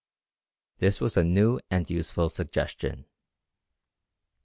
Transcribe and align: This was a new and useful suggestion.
This 0.79 0.99
was 0.99 1.15
a 1.15 1.23
new 1.23 1.59
and 1.69 1.87
useful 1.87 2.27
suggestion. 2.27 3.05